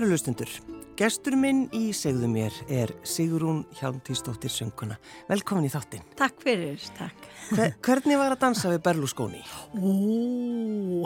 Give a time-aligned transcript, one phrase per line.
[0.00, 0.48] Kæru lustundur,
[0.96, 4.94] gestur minn í segðu mér er Sigrún Hjálmtíðsdóttir sönguna.
[5.28, 6.06] Velkomin í þáttinn.
[6.16, 7.26] Takk fyrir, takk.
[7.50, 9.42] Hver, hvernig var að dansa við Berlusconi?
[9.76, 11.04] Ú,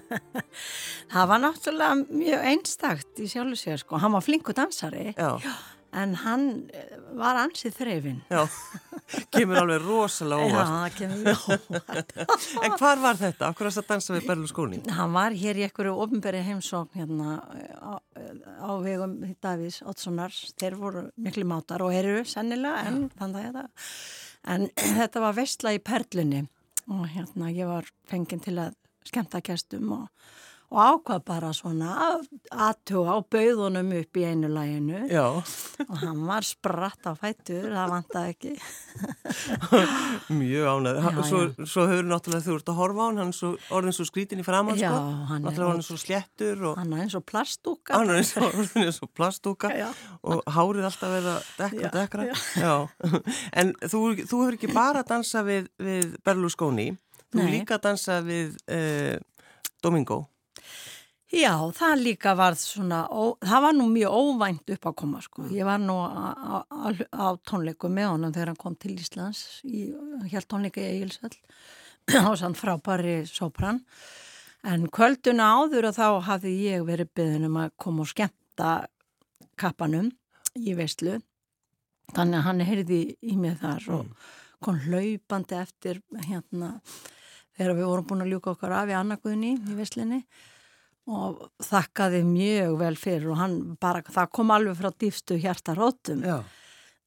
[1.12, 4.00] það var náttúrulega mjög einstakt í sjálfu sér sko.
[4.00, 5.10] Hann var flinku dansari.
[5.12, 5.36] Já.
[5.90, 8.20] En hann eh, var ansið þrefin.
[8.30, 8.44] Já,
[9.34, 10.68] kemur alveg rosalega óvart.
[10.68, 12.12] Já, það kemur óvart.
[12.64, 13.48] en hvar var þetta?
[13.50, 14.80] Akkur að það dansa við Berlusconi?
[14.94, 17.40] Hann var hér í einhverju ofnberi heimsókn hérna
[17.82, 17.92] á,
[18.62, 20.36] á vegum Davís Ottssonar.
[20.62, 23.88] Þeir voru miklu mátar og eru sennilega en þannig að þetta.
[24.54, 24.68] En
[25.00, 26.44] þetta var vestla í Perlunni
[26.90, 30.06] og hérna ég var fenginn til að skemta kestum og
[30.70, 31.94] og ákvað bara svona
[32.54, 35.24] aðtuga á bauðunum upp í einu læginu Já.
[35.82, 38.52] og hann var spratt á fætur, það vantaði ekki.
[40.40, 41.18] Mjög ánæður.
[41.26, 44.06] Svo, svo hefur náttúrulega þú ert að horfa á hann, hann er svo, orðin svo
[44.06, 45.18] skrítin í framann, já, sko.
[45.32, 46.64] Hann náttúrulega hann er svo sléttur.
[46.70, 47.98] Og, hann er eins og plastúka.
[47.98, 49.74] Hann er eins og, eins og plastúka
[50.22, 52.28] og hárið alltaf verið að dekra, dekra.
[52.54, 52.74] Já.
[53.60, 56.92] En þú, þú hefur ekki bara dansað við, við Berlusconi,
[57.32, 57.50] þú Nei.
[57.58, 59.16] líka dansað við eh,
[59.82, 60.28] Domingo.
[61.30, 65.44] Já, það líka var svona, ó, það var nú mjög óvænt upp að koma sko.
[65.54, 70.88] Ég var nú á, tónleiku með honum þegar hann kom til Íslands, hér tónleika í
[70.96, 71.36] Egilsvall,
[72.26, 73.78] á sann frábæri sopran.
[74.66, 78.74] En kvölduna áður og þá hafði ég verið byggðin um að koma og skemmta
[79.54, 80.10] kappanum
[80.58, 81.20] í veistlu.
[82.10, 84.14] Þannig að hann heyrði í mig þar og mm.
[84.66, 86.80] kom hlaupandi eftir hérna
[87.54, 90.24] þegar við vorum búin að ljúka okkar af í annarkuðinni í veistlinni
[91.08, 96.24] og þakkaði mjög vel fyrir og hann bara, það kom alveg frá dýfstu hjartarótum.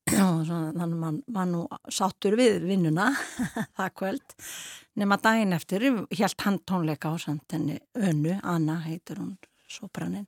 [0.04, 3.06] Og þannig mann man nú sáttur við vinnuna
[3.78, 4.34] það kvöld.
[5.00, 9.38] Nema daginn eftir helt hann tónleika á samtenni Önnu, Anna heitir hún
[9.72, 10.28] sopraninn.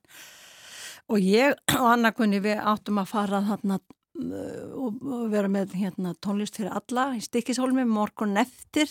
[1.12, 3.78] Og ég og Anna kunni við áttum að fara þarna
[4.16, 8.88] og vera með hérna, tónlist fyrir alla í stikkishólmi morgun eftir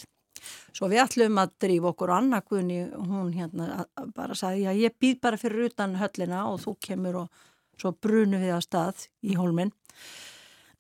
[0.76, 3.86] Svo við ætlum að drífa okkur annarkunni, hún hérna
[4.16, 7.44] bara sagði, já ég býð bara fyrir utan höllina og þú kemur og
[7.80, 9.72] svo brunum við á stað í hólminn.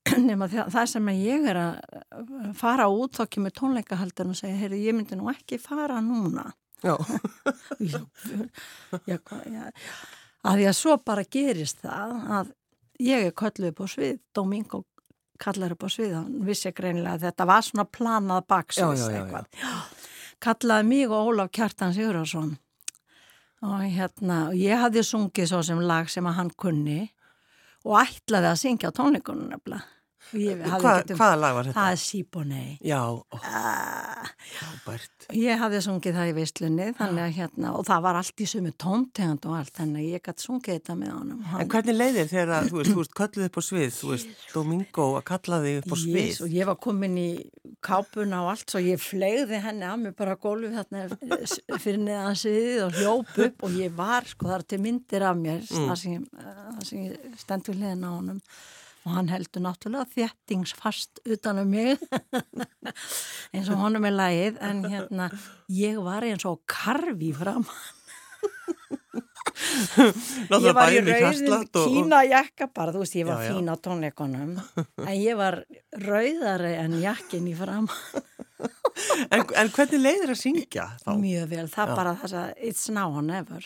[0.26, 4.98] Nefna það sem ég er að fara út, þá kemur tónleikahaldin og segja, heyrðu ég
[4.98, 6.52] myndi nú ekki fara núna.
[6.84, 6.98] Já.
[7.94, 8.02] já,
[9.08, 9.18] já,
[9.50, 9.72] já.
[10.46, 12.52] Að því að svo bara gerist það að
[13.02, 14.84] ég er kölluð upp á svið, Domingo
[15.42, 19.50] kallar upp á svið, hann vissi greinilega að þetta var svona planað baksins eitthvað.
[20.46, 22.56] Kallaði mig og Ólaf Kjartan Sigurðarsson
[23.66, 27.02] og hérna, og ég hafði sungið svo sem lag sem að hann kunni
[27.86, 29.95] og ætlaði að syngja tónleikunum nefnilega.
[30.34, 31.76] Hva, hvaða lag var þetta?
[31.78, 34.32] Það er Siboney Já, ó, ah,
[35.36, 38.72] Ég hafði sungið það í veistlunni þannig að hérna, og það var allt í sumu
[38.82, 41.40] tóntegand og allt, þannig að ég gæti sungið þetta með honum.
[41.50, 41.64] Hann...
[41.64, 45.08] En hvernig leiðir þegar þú veist, þú veist, kallið upp á svið, þú veist, Domingo
[45.20, 46.22] að kalla þig upp á svið?
[46.22, 47.28] Yes, og ég var komin í
[47.86, 52.86] kápuna og allt, svo ég flegði henni að mig bara gólfið þarna fyrir neðan sviðið
[52.86, 55.90] og hljóp upp og ég var, sko, það er til myndir af mér mm.
[55.90, 56.26] það sem,
[56.86, 58.42] sem ég stend við hliðin á honum
[59.06, 62.02] og hann heldur náttúrulega þjettingsfast utan um mig.
[63.54, 65.30] Eins og honum er lagið en hérna
[65.72, 67.66] ég var eins og karfi fram
[70.66, 73.54] ég var í rauðin kína jakka bara, þú veist ég var já, já.
[73.54, 74.52] fín á tónleikonum
[75.06, 75.62] en ég var
[76.04, 77.88] rauðari en jakkin í fram
[79.34, 81.12] en, en hvernig leiðir að syngja þá?
[81.22, 83.64] Mjög vel, það er bara þess að it's now or never.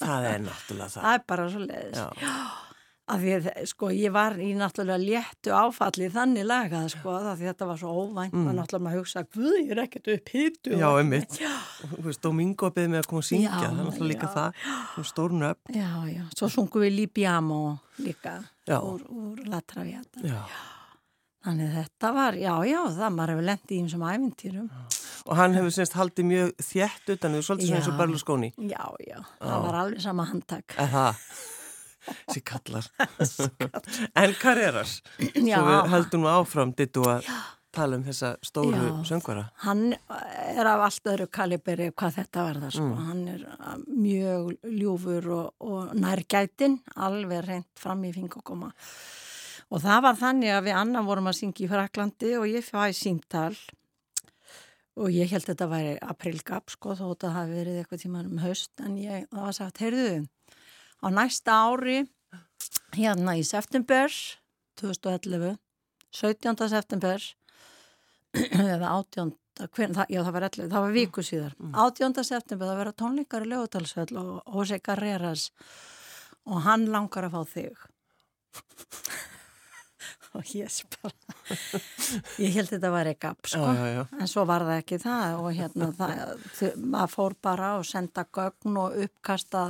[0.00, 1.02] Það er náttúrulega það.
[1.02, 2.71] Það er bara svo leiðis já
[3.12, 7.48] Af því að sko ég var í náttúrulega léttu áfalli þannig lagað sko af því
[7.50, 8.32] þetta var svo óvænt.
[8.32, 8.48] Mm.
[8.48, 11.38] að náttúrulega maður hugsa hvað ég er ekkert upp hittu Já, einmitt,
[11.92, 14.34] þú veist, Domingo beðið með að koma að syngja, já, það er náttúrulega líka já.
[14.36, 15.06] það.
[15.12, 17.62] Stórn upp Já, já, svo sungum við Libiamo
[18.02, 18.36] líka
[18.68, 18.78] já.
[18.80, 20.24] úr, úr La Traviata.
[20.24, 20.42] Já.
[21.42, 24.68] Þannig þetta var, já, já, það maður hefur lendið í einsum æfintýrum
[25.22, 28.48] Og hann hefur semst haldið mjög þjætt utan því svolítið svona eins og Berlusconi.
[28.70, 30.74] Já, já, það var alveg sama handtak
[32.32, 32.86] Sér kallar.
[34.18, 37.28] En Carreras Svo við heldum við áfram dittu að
[37.72, 38.92] tala um þessa stóru já.
[39.08, 39.46] söngvara.
[39.64, 39.94] Hann
[40.52, 42.84] er af allt öðru kaliberi hvað þetta verða sko.
[42.84, 43.04] mm.
[43.08, 48.72] hann er uh, mjög ljúfur og, og nærgætin alveg reynd fram í fingokoma
[49.72, 52.98] og það var þannig að við annan vorum að syngja í Fraklandi og ég fæði
[52.98, 53.54] síntal
[55.00, 58.42] og ég held að þetta væri aprilgap sko þó þetta hafi verið eitthvað tíma um
[58.42, 60.22] höst en ég, það var sagt, heyrðuðu
[61.02, 62.04] á næsta ári
[62.94, 64.10] hérna í september
[64.80, 65.58] 2011
[66.12, 66.68] 17.
[66.68, 67.22] september
[68.74, 69.32] eða 18.
[69.72, 72.06] Hvern, það, já það var 11, það var viku síðar 18.
[72.08, 72.24] Mm.
[72.24, 75.50] september það verða tónleikar í lögutalsvöld og Jose Carreras
[76.48, 77.84] og hann langar að fá þig
[80.38, 81.12] og ég spara
[82.40, 83.66] ég held þetta var ekki upp sko.
[83.68, 88.80] en svo var það ekki það og hérna það, maður fór bara og senda gögn
[88.82, 89.66] og uppkasta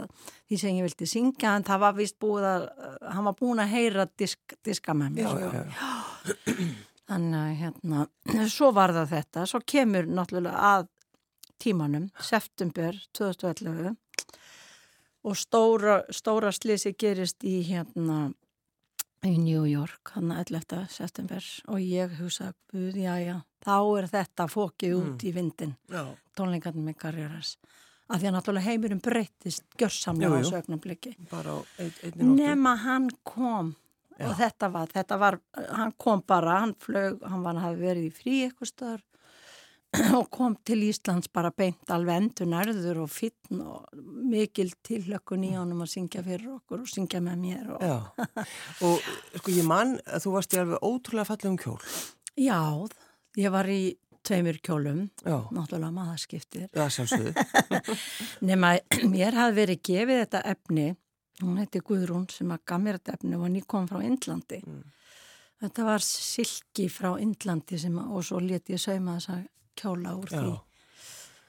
[0.46, 2.68] því sem ég vildi syngja en það var vist búið að
[3.08, 5.52] hann var búin að heyra disk, diska með mér Já, sko.
[5.52, 6.72] já, já.
[7.12, 8.04] Þannig að hérna,
[8.56, 10.86] svo var það þetta, svo kemur náttúrulega að
[11.62, 13.92] tímanum, september 2011
[15.22, 18.32] og stóra, stóra slisi gerist í hérna
[19.26, 20.86] í New York, hann 11.
[20.90, 26.02] september og ég hugsa, já, já, þá er þetta fókið út í vindin, já.
[26.38, 27.54] tónleikarnir með karriéras.
[28.12, 30.58] Af því að náttúrulega heimurinn breyttist gjörsamlega á
[32.02, 32.42] einni nóttu.
[32.42, 33.72] Nema hann kom
[34.22, 35.38] og þetta var, þetta var,
[35.70, 39.02] hann kom bara, hann flög, hann var að hafa verið í frí eitthvað stöðar
[40.18, 43.88] og kom til Íslands bara beint alveg endur nærður og finn og
[44.32, 47.82] mikil tillökkun í honum að syngja fyrir okkur og syngja með mér og
[48.88, 49.10] og
[49.40, 51.82] sko ég man að þú varst í alveg ótrúlega fallegum kjól.
[52.40, 52.60] já,
[53.36, 53.82] ég var í
[54.22, 57.32] tveimur kjólum, Já, náttúrulega maðurskiptir já sjálfsögðu.
[58.48, 58.76] nema
[59.12, 60.88] mér hafði verið gefið þetta efni
[61.42, 64.82] hún heiti Guðrún sem að gaf mér þetta efni og hann kom frá Indlandi Mm.
[65.62, 69.42] þetta var silki frá Indlandi sem, að- og svo leti ég sauma þessa
[69.78, 70.52] kjóla úr því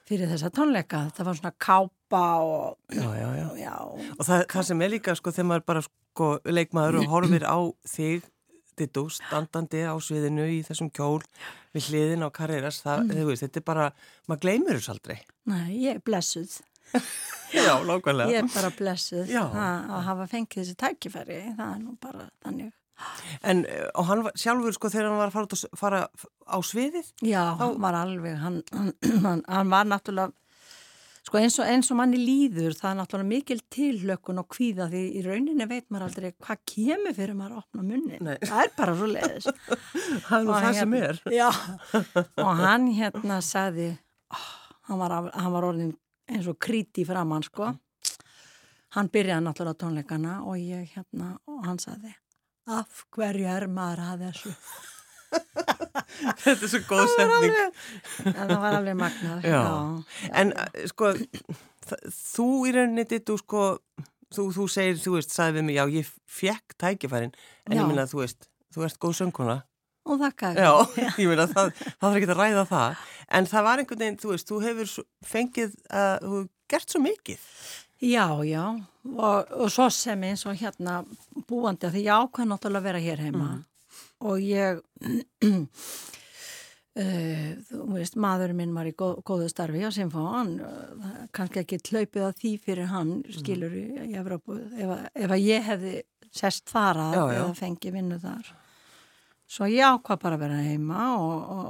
[0.04, 1.06] fyrir þessa tónleika.
[1.10, 3.48] Þetta var svona kápa og já, já, já.
[3.62, 3.76] já,
[4.20, 7.58] Og það, það sem er líka sko þegar maður bara sko leikmaður og horfir á
[7.88, 8.30] þig
[8.74, 11.22] Dittu, standandi á sviðinu í þessum kjól
[11.76, 13.84] við hliðin á karriéras, það, þú veist, þetta er bara,
[14.26, 15.18] maður gleymir þess aldrei.
[15.46, 16.56] nei, ég er blessuð.
[17.54, 18.34] Já, lákvæmlega.
[18.34, 19.30] ég er bara blessuð.
[19.30, 22.72] Að hafa fengið þessi tækifæri það er nú bara þannig
[23.42, 26.06] En, eh, og hann var, sjálfur sko þegar hann var að fara, að fara
[26.46, 28.94] á sviðið, Já, hann var alveg, hann, hann,
[29.26, 30.34] hann, hann var náttúrulega,
[31.24, 35.04] sko eins og, eins og manni líður, það er náttúrulega mikil tilhlökkun og kvíða því
[35.20, 38.20] í rauninni veit maður aldrei hvað kemur fyrir maður að opna munni.
[38.24, 38.36] Nei.
[38.44, 39.50] Það er bara svo leiðis.
[40.28, 41.22] það er nú það sem er.
[41.34, 41.50] Já,
[42.46, 43.90] og hann hérna sagði,
[44.36, 44.50] oh,
[44.90, 45.96] hann, var, hann var orðin
[46.32, 47.74] eins og kríti framann, sko.
[48.94, 52.14] Hann byrjaði náttúrulega tónleikana og ég hérna, og hann sagði,
[52.70, 54.56] af hverju er maður að þessu?
[56.44, 57.54] Þetta er svo góð setning.
[58.24, 59.46] Það var alveg magnað.
[59.48, 59.60] Já.
[59.60, 60.30] já.
[60.42, 61.12] En eh, sko,
[62.14, 63.66] þú í rauninni dittu sko,
[64.34, 67.36] þú, þú segir, þú veist, sagði við mig, já, ég fekk tækifærin,
[67.68, 67.82] en Já.
[67.82, 69.60] ég minna, þú veist, þú ert góð sönguna.
[70.04, 70.72] Og þakka Já,
[71.22, 73.08] ég minna, það, það þarf ekki að ræða það.
[73.40, 74.94] En það var einhvern veginn, þú veist, þú hefur
[75.34, 77.48] fengið, uh, þú hefur gert svo mikið.
[78.04, 78.64] Já, já,
[79.16, 80.94] og, og svo sem eins og hérna
[81.48, 83.50] búandi að því ég ákveð náttúrulega að vera hér heima
[84.24, 84.80] og ég,
[85.44, 85.44] uh,
[87.70, 90.68] þú veist, maðurinn minn var í góð, góðu starfi á Sinfón, uh,
[91.36, 95.62] kannski ekki hlaupið að því fyrir hann, skilur í, í Evrópu, ef, ef að ég
[95.72, 95.96] hefði
[96.34, 97.40] sest þarað Já, já.
[97.42, 98.46] eða fengið vinnu þar.
[99.54, 101.70] Svo ég ákvað bara að vera heima og, og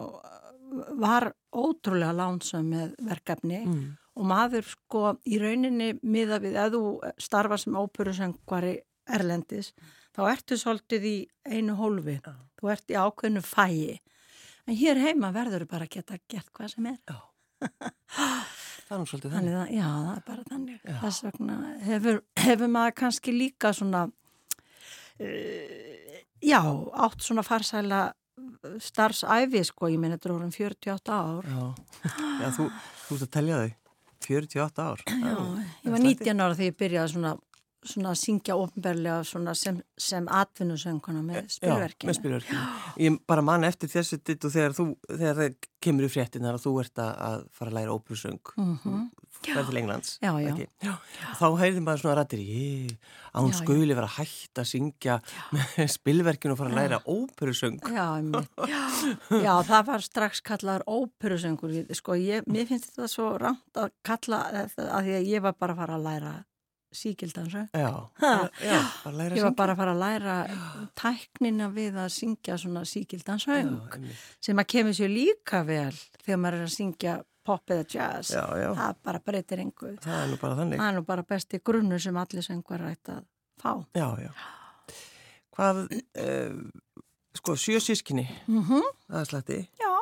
[1.03, 3.84] var ótrúlega lánsum með verkefni Mm.
[4.13, 6.82] Og maður sko í rauninni miða við að þú
[7.25, 8.75] starfa sem óperusöngvari
[9.10, 9.72] erlendis
[10.13, 11.15] þá ertu svolítið í
[11.50, 12.34] einu hólfi Já.
[12.62, 14.00] þú ert í ákveðnu fæi
[14.70, 17.00] en hér heima verður bara að geta gert hvað sem er
[18.84, 19.62] Það er nú svolítið þannig þannig.
[19.63, 20.96] að, já, það er bara þannig Já.
[21.01, 21.55] þess vegna
[21.88, 24.01] hefur, hefur maður kannski líka svona
[25.20, 26.60] uh, já,
[27.08, 28.01] átt svona farsæla
[28.84, 31.63] starfsæfi sko, ég meina þetta er orðin 48 ár Já,
[32.43, 32.67] já þú,
[33.08, 33.72] þú ert að telja þau.
[34.27, 35.03] 48 ár.
[35.08, 35.34] Já,
[35.86, 37.34] ég var 19 ára þegar ég byrjaði svona,
[37.84, 42.10] svona að syngja ofnberlega svona sem, sem atvinnusönguna með Já, spilverkinu.
[42.12, 42.62] með spilverkinu.
[43.03, 46.63] Ég bara man eftir þessu ditt og þegar þú, þegar það kemur í fréttinar að
[46.68, 49.10] þú ert að, fara að læra óperusöng, Mhm.
[49.50, 50.13] Verð til Englands.
[50.23, 50.53] Já, já.
[50.83, 50.93] já.
[51.39, 52.43] Þá heyrði maður svona rættir,
[53.33, 55.17] að hún skuli vera hægt að syngja
[55.55, 57.81] með spilverkinu og fara að læra óperusöng.
[57.89, 58.50] Já, einmitt.
[58.73, 58.81] já,
[59.43, 61.75] já, það var strax kallaður óperusöngur.
[61.97, 65.75] Sko, ég, mér finnst þetta svo rámt að kalla að því að ég var bara
[65.75, 66.33] að fara að læra
[66.93, 67.69] síkildansöng.
[67.73, 70.35] Bara Ég var bara að fara að læra
[70.97, 73.77] tæknina við að syngja svona síkildansöng
[74.43, 78.31] sem að kemur sér líka vel þegar maður er að syngja pop eða jazz.
[78.31, 79.93] já, já, Það bara breytir engu.
[80.01, 80.77] það er nú bara þannig.
[80.79, 83.23] Það er nú bara besti grunnur sem allir söngur rætt að
[83.62, 83.85] fá.
[83.95, 84.31] Já, já.
[85.53, 85.81] Hvað,
[86.17, 86.59] uh,
[87.38, 88.83] sko, sjö sískinni, Mm -hmm.
[89.09, 89.59] það er slætti.
[89.79, 89.93] Já,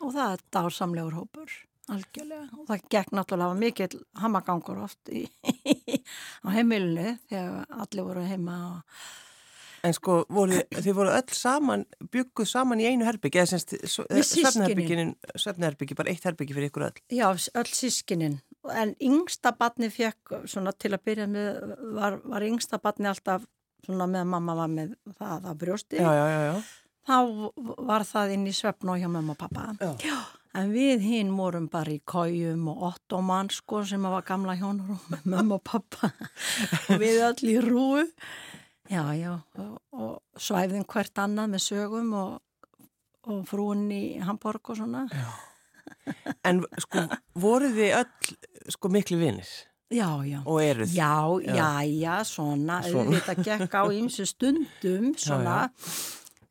[0.00, 1.50] og það er dársamlegur hópur,
[1.88, 2.48] algjörlega.
[2.58, 5.26] Og það gekk náttúrulega mikill hamagangur oft í,
[6.44, 8.82] á heimilinu þegar allir voru heima og
[9.86, 14.24] En sko, voru, þið voru öll saman, bygguð saman í einu herbyggi, eða semst Við
[14.26, 15.12] systkinin.
[15.38, 16.98] svefnherbyggi, bara eitt herbyggi fyrir ykkur öll.
[17.14, 18.40] já, öll sískinin
[18.74, 21.60] en yngsta batni fekk svona til að byrja með
[21.94, 23.46] var, var yngsta batni alltaf
[23.86, 26.58] svona með mamma var með það að brjósti já, já, já, já.
[27.08, 27.16] þá
[27.88, 29.94] var það inn í svefn og hjá mamma og pappa Já.
[30.10, 30.18] Já,
[30.58, 35.24] en við hinn vorum bara í kójum og ottoman sko sem var gamla hjónarúm með
[35.36, 36.10] mamma og pappa
[36.90, 38.04] og við öll í rúu
[38.90, 42.38] já, já og, og svæfðum hvert annað með sögum og,
[43.28, 45.06] og frúin í Hamburg og svona
[46.46, 47.02] En sko,
[47.40, 49.48] voruð þið öll sko miklu vinnir
[49.92, 50.92] já, já og eruð?
[50.92, 51.12] Já,
[51.44, 51.54] Já.
[51.56, 53.16] já, já, svona, Svona.
[53.18, 55.54] þetta gekk á ýmsu stundum, svona,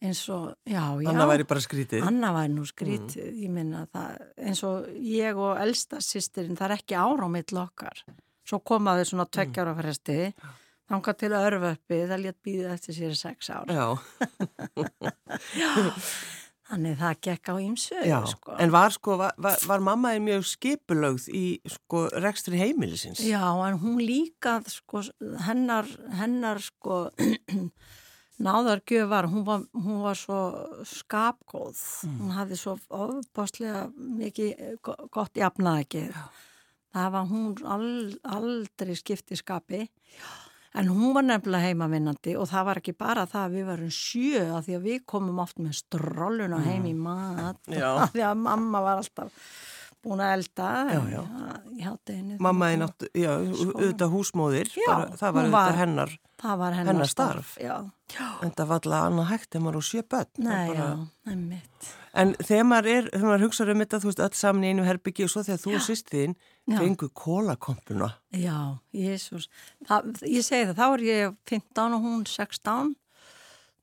[0.02, 1.10] eins og, já, já.
[1.10, 2.02] Anna væri bara skrítið.
[2.06, 6.76] Anna væri nú skrítið, ég minna það, eins og ég og elsta sýstirinn, það er
[6.80, 8.02] ekki ára á mitt okkar.
[8.48, 10.18] Svo komaðu svona tveggjára fresti,
[10.88, 13.68] þangað til örföppi, það létt býðið eftir sér sex ár.
[13.68, 13.88] Já,
[16.68, 18.18] Þannig það gekk á ýmsu, já.
[18.28, 18.56] sko.
[18.60, 23.22] En var sko, var, var, var mammaðin mjög skipulögð í sko rekstri heimilisins?
[23.24, 23.40] Já,
[23.70, 25.00] en hún líka, sko,
[25.46, 25.88] hennar,
[26.20, 27.06] hennar, sko,
[28.44, 30.42] náðargjöf var, hún var, hún var svo
[30.92, 31.80] skapgóð,
[32.20, 36.12] hún hafði svo ofbáslega mikið go- gott jafnaðakið.
[36.98, 37.88] Það var hún al,
[38.28, 39.86] aldrei skipti skapi,
[40.76, 44.44] en hún var nefnilega heimavinnandi og það var ekki bara það að við varum sjö
[44.58, 47.90] að því að við komum oft með strolluna heim í mat Já.
[48.02, 49.50] og því að mamma var alltaf
[50.06, 51.22] búin að elda Já, já.
[51.78, 52.38] í hátteginu.
[52.40, 56.94] Mammaðin átt, já, auðvitað húsmóðir, Já, bara, það var auðvitað var- hennar, Það var hennar,
[56.94, 57.56] hennar starf.
[57.58, 57.76] Já,
[58.14, 60.28] já, en það var alltaf annað hægt þegar maður á sjö börn.
[60.38, 61.88] Nei, bara- já, einmitt.
[62.18, 64.84] En þegar maður er, þegar maður hugsaður um þetta, þú veist, öll saman í einu
[64.86, 66.36] herbyggi og svo þegar þú og sýstiðin
[66.68, 66.78] Já.
[66.78, 68.14] fengu kólakompuna.
[68.34, 69.48] Já, Jésús.
[69.90, 72.96] Ég segi það, þá er ég 15 og hún 16.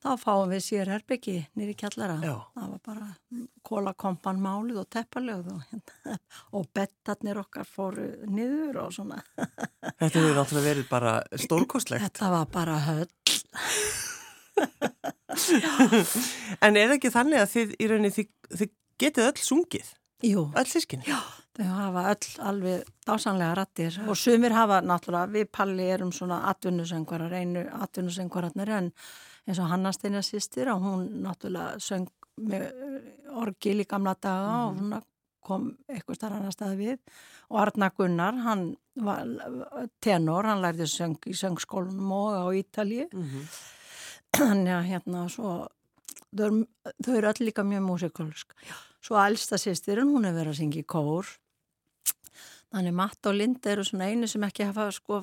[0.04, 2.18] Þá fáum við sér herbyggi nýri kjallara.
[2.20, 2.34] Já.
[2.52, 3.06] Það var bara
[3.64, 6.16] kólakompan málið og teppalögð og, hérna,
[6.60, 9.22] og bettarnir okkar fóru niður og svona.
[10.02, 12.04] Þetta hefur náttúrulega verið bara stórkostlegt.
[12.04, 13.08] Þetta var bara höll.
[16.62, 18.68] En er ekki þannig að þið í rauninni, þið, þið
[19.02, 19.88] getið öll sungið,
[20.24, 21.08] Jú, öll sískinni?
[21.08, 21.18] Já.
[21.54, 27.34] Þau hafa öll alveg dásanlega rattir og sumir hafa náttúrulega, við Palli erum svona atvinnusöngvarar,
[27.38, 28.88] einu atvinnusöngvararnir en
[29.44, 32.08] eins og Hanna Steina sýstir og hún náttúrulega söng
[32.40, 32.70] með
[33.34, 34.96] orgil í gamla daga og hún
[35.44, 36.98] kom eitthvað starf annar stað við.
[37.52, 38.64] Og Arna Gunnar, hann
[38.96, 39.28] var
[40.00, 43.08] tenor, hann lærði söng í söngskólunum og á Ítalji
[44.34, 45.68] þannig að hérna svo
[46.34, 46.66] þau eru,
[47.04, 48.54] þau eru öll líka mjög músikalsk
[49.04, 51.28] svo elsta sýstirinn, hún er verið að syngja í kór.
[52.72, 55.20] Þannig Matt og Linda eru svona einu sem ekki hafa sko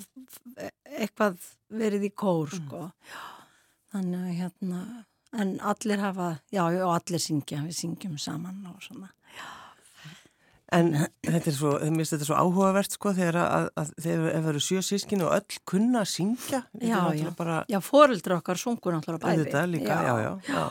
[0.85, 2.85] eitthvað verið í kór sko
[3.91, 4.83] þannig að hérna
[5.41, 9.11] en allir hafa, já og allir syngja við syngjum saman og svona
[10.71, 14.37] En þetta er svo, mér finnst þetta svo áhugavert sko þegar að, að þegar ef
[14.37, 16.61] það eru sjö sískinni og öll kunna að syngja.
[16.79, 17.27] Er Já, já.
[17.35, 20.31] Bara, já, foreldra okkar sungu náttúrulega bæði Þetta líka, já, já.
[20.47, 20.63] já.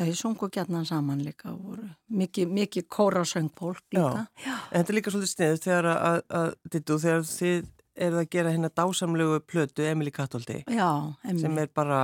[0.00, 4.56] þau sungu gætnan saman líka og voru mikið, mikið kórasöngfólk líka Já.
[4.72, 8.30] En þetta er líka svolítið sniðut þegar að, að, að dittu, þegar þið eruð að
[8.32, 10.90] gera hérna dásamlegu plötu Emilí já,
[11.24, 12.00] emmi sem er bara,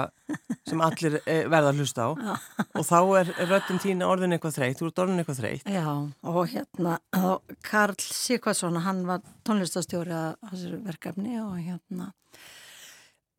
[0.69, 2.11] sem allir eh, verða að hlusta á
[2.79, 5.67] og þá er röttin þín orðin eitthvað þreytt, þú ert orðin eitthvað þreytt.
[5.69, 5.89] Já,
[6.23, 12.13] og hérna, og Karl Sikvarsson, hann var tónlistastjóri að þessu verkefni og hérna,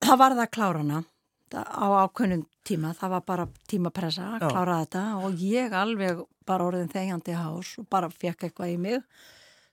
[0.04, 1.04] það var það klárana
[1.54, 4.50] á ákveðnum tíma, það var bara tímapressa að Já.
[4.50, 9.04] klára þetta og ég alveg bara orðin þegjandi hás og bara fekk eitthvað í mig.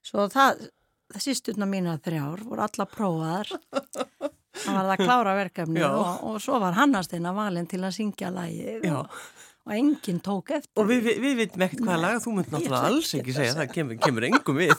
[0.05, 0.67] Svo það,
[1.15, 6.41] þessi stundna mína þrjár voru alla prófaðar, það var það að klára verkefni og, og
[6.43, 8.97] svo var Hannasteina valin til að syngja lagið Já.
[9.01, 9.21] og,
[9.67, 10.73] og enginn tók eftir.
[10.81, 13.73] Og við, við, veitum ekkert hvaða laga, þú mynd náttúrulega alls ekki að segja, það
[13.77, 14.75] kemur, kemur engum við.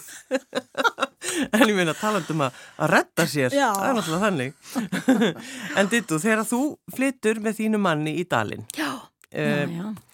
[1.56, 3.68] en ég meina talandum að, að retta sér, Já.
[3.78, 4.56] það er náttúrulega þannig.
[5.82, 6.62] en dittu, þegar þú
[6.96, 8.94] flyttur með þínu manni í dalinn, Já,
[9.32, 10.11] eh, já, já.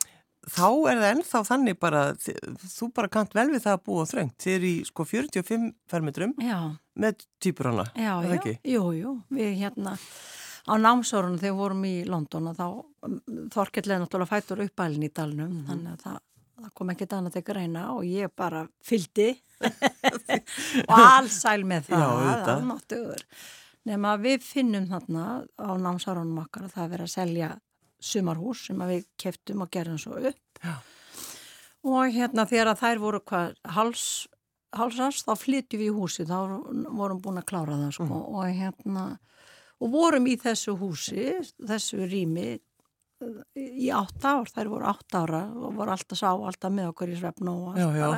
[0.48, 4.36] Þá er það ennþá þannig bara, þú bara kant vel við það að búa þröngt.
[4.44, 6.60] Þið eru í sko 45 fermetrum Já,
[6.96, 8.54] með týpur já, það já, ekki?
[8.74, 9.98] jú, jú, við hérna
[10.68, 12.66] á námsórunum þegar við vorum í London þá
[13.56, 15.68] þorkillega náttúrulega fætur uppælinn í dalnum Mhm.
[15.70, 16.18] þannig að það,
[16.63, 19.30] það kom ekkert annað til greina og ég bara fyldi
[20.88, 22.51] og allsæl með það, Já, auðvitað.
[22.58, 23.24] almáttugur.
[23.88, 25.24] Nefn að við finnum þarna
[25.56, 27.50] á námsárunum okkar að það er verið að selja
[28.00, 30.62] sumarhús sem við keftum og gerðum svo upp.
[30.63, 30.75] Já.
[31.88, 34.06] og hérna þegar þær voru hvað hals,
[34.75, 36.38] halsast þá flytjum við í húsi þá
[36.98, 38.22] vorum búin að klára það sko.
[38.34, 39.06] Og hérna
[39.77, 41.30] og vorum í þessu húsi
[41.62, 42.58] þessu rými
[43.58, 47.18] í átt ár, þær voru átt ára og voru alltaf sá, alltaf með okkur í
[47.18, 48.10] svefn og Já, já,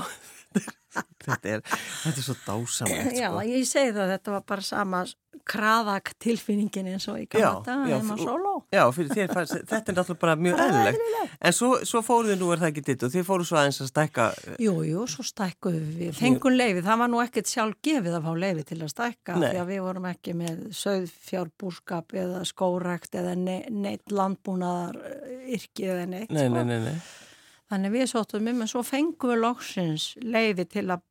[1.23, 3.43] þetta er, þetta er svo dásamlegt Já, sko.
[3.47, 5.03] ég segi það, þetta var bara sama
[5.49, 8.53] kraðak tilfinningin eins og í dag, heima solo.
[8.73, 11.35] Já, þér, þetta er náttúrulega bara mjög eðlilegt.
[11.39, 13.91] En svo, svo fóruðu nú er það ekki ditt og þið fóruðu svo aðeins að
[13.91, 14.27] stækka.
[14.61, 18.43] Jú, jú, svo stækkuðu við, fengun leiði, það var nú ekkert sjálf gefið að fá
[18.45, 24.13] leiði til að stækka því að við vorum ekki með söðfjárbúrskap eða skórekt eða neitt
[24.13, 25.01] landbúnaðar
[25.49, 26.31] yrki eða neitt.
[26.31, 26.53] Nei, sko.
[26.59, 27.25] nei, nei, nei.
[27.69, 31.05] Þannig við sóttum um, en svo fengum við loksins leiði til að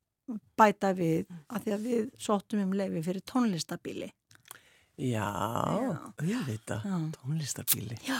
[0.58, 4.08] bæta við að því að við sóttum um leiði fyrir tónlistabíli.
[4.98, 5.30] Já,
[6.18, 6.80] auðvita,
[7.14, 8.00] tónlistarbíli.
[8.02, 8.18] Já,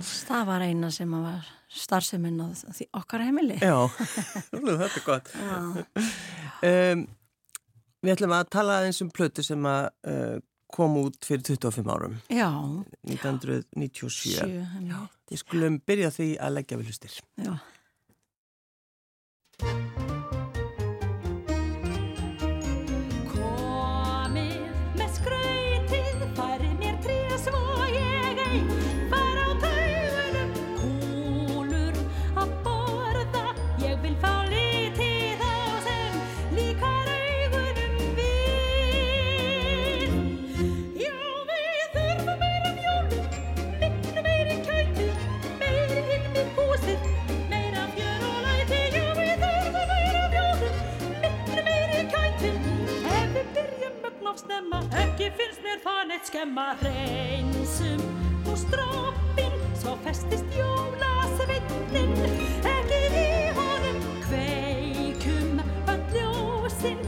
[0.00, 2.48] það var eina sem var starfseminn á
[2.96, 3.58] okkar heimili.
[3.60, 3.76] Já,
[4.52, 5.32] þetta er gott.
[6.64, 7.04] Um,
[8.00, 10.38] við ætlum að tala eins um plötu sem að uh,
[10.72, 12.16] kom út fyrir 25 árum.
[12.32, 12.48] Já.
[13.08, 14.38] 1997.
[14.38, 14.48] Sjö,
[14.88, 14.98] Já,
[15.28, 17.20] við skulum byrja því að leggja við hlustir.
[17.44, 17.52] Já.
[54.38, 54.80] Skemma.
[56.82, 58.02] Reynsum
[58.46, 62.14] og stroppin svo festist jólasveitin
[62.72, 65.62] ekki í honum kveikum
[65.94, 67.02] öll ljósin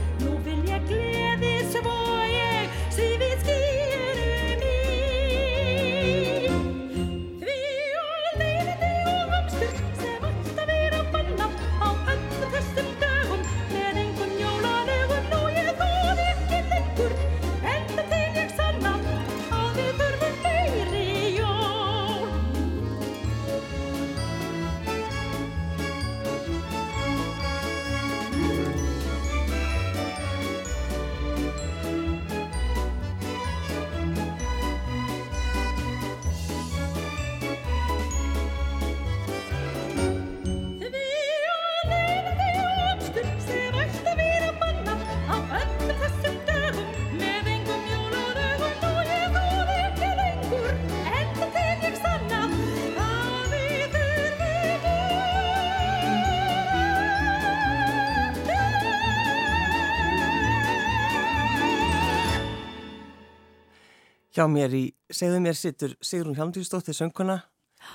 [64.31, 67.41] Hjá mér í, segðu mér, sittur Sigrun Hjalmdýrsdóttir sönguna,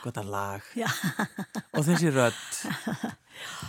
[0.02, 0.66] gott að lag
[1.72, 2.36] og þessi rödd.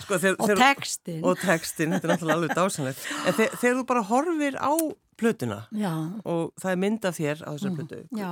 [0.03, 1.21] Sko, þeir, Og textin.
[1.27, 3.01] Og textin, þetta er náttúrulega alveg dásanlegt.
[3.27, 4.71] En þegar, þegar þú bara horfir á
[5.19, 5.91] plötuna Já.
[6.27, 7.77] og það er mynd af þér á þessar Mm.
[7.79, 8.31] plötu, Já.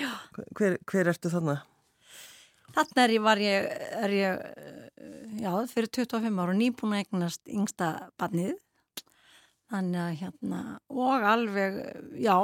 [0.00, 0.10] Já.
[0.58, 1.56] hver, hver ertu þarna?
[2.76, 3.68] Þarna er ég, var ég,
[4.04, 4.42] er ég,
[5.40, 8.56] já, fyrir 25 ára nýbúin að eignast yngsta barnið.
[9.66, 10.58] Þannig að hérna,
[10.94, 11.78] og alveg,
[12.22, 12.36] já,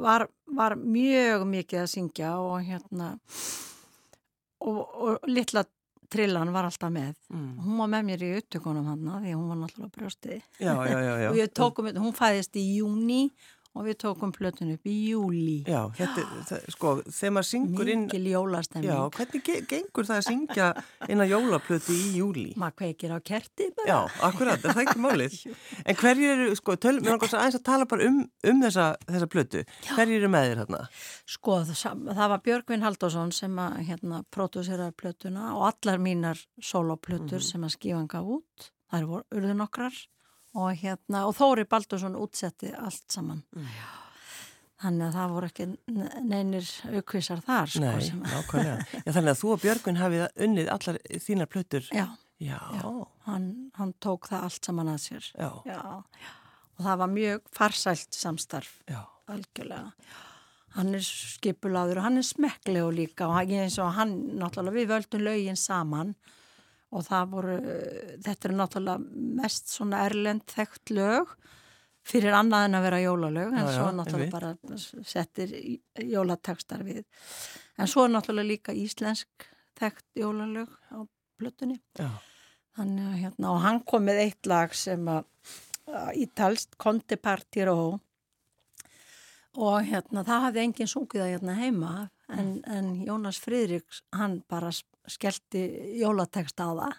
[0.00, 0.26] var,
[0.56, 3.10] var mjög mikið að syngja og hérna,
[4.64, 5.66] og, og litla
[6.12, 7.12] trillan var alltaf með.
[7.32, 7.50] Mm.
[7.66, 10.40] Hún var með mér í upptökunum hann, því hún var náttúrulega brjóstið.
[11.30, 13.26] Og ég tókum, hún fæðist í júni
[13.76, 15.58] og við tókum plötun upp í júli.
[15.68, 18.88] Já, þetta, er- það, sko, þegar maður syngur inn, Mikil jólastemming.
[18.88, 20.68] já, hvernig ge gengur það að syngja
[21.12, 22.46] inn að jólaplötu í júli?
[22.56, 23.86] Maður kveikir á kerti bara.
[23.90, 23.98] Já,
[24.30, 25.38] akkurat, er það ekki málið.
[25.86, 29.28] En hverju eru, sko, tölum, mér langar aðeins að tala bara um, um þessa, þessa
[29.30, 29.64] plötu.
[29.92, 30.82] Hverju eru með þér þarna?
[31.36, 37.44] Sko, það, það var Björgvin Halldórsson sem að hérna pródúseraði plötuna og allar mínar soloplötur
[37.44, 38.70] sem að skífan gaf út.
[38.90, 39.96] Það eru urðu nokkrar
[40.56, 43.42] og hérna, og Þóri Baldursson útsetti allt saman.
[43.54, 43.86] Já.
[44.82, 46.66] Þannig að það voru ekki ne- neinir
[46.98, 47.80] aukvísar þar, sko.
[47.80, 48.86] Nei, nákvæmlega.
[49.06, 51.86] Já, þannig að þú og Björgun hafið unnið allar þínar plötur.
[51.96, 52.06] já,
[52.44, 52.58] Já,
[53.24, 53.46] hann,
[53.78, 55.30] hann tók það allt saman að sér.
[55.32, 55.80] já, Já,
[56.20, 56.32] já.
[56.76, 58.74] Og það var mjög farsælt samstarf.
[58.88, 59.00] já.
[59.26, 59.92] algjörlega
[60.76, 65.24] hann er skipulaður og hann er smekklegur líka og eins og hann náttúrulega við völdum
[65.24, 66.16] lögin saman og
[67.04, 67.56] það voru,
[68.24, 71.34] þetta er náttúrulega mest svona erlend þekkt lög
[72.06, 74.78] fyrir annað en að vera jólalög en Já, svo náttúrulega bara
[75.10, 75.52] settir
[76.06, 77.02] jólatekstar við.
[77.76, 81.02] En svo er náttúrulega líka íslensk þekkt jólalög á
[83.10, 85.24] að hérna, og hann kom með eitt lag sem að
[86.18, 87.98] ítalst, Conte Partiró
[89.56, 91.92] og hérna, það hafði enginn sungið það hérna heima
[92.28, 94.72] en, en Jónas Friðriks, hann bara
[95.08, 95.62] skellti
[96.00, 96.96] jólatekst á það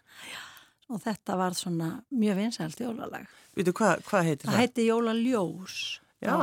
[0.90, 3.26] og þetta var svona mjög vinsælt jólalag.
[3.58, 4.62] Veitu, hvað hva heitir Það það?
[4.62, 5.78] heiti Jólaljós.
[6.24, 6.36] Já,